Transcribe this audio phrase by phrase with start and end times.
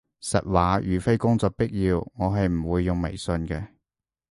[0.23, 3.67] 實話，如非工作必要，我係唔會用微信嘅